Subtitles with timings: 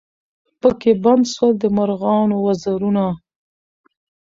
[0.61, 3.05] پکښي بند سول د مرغانو وزرونه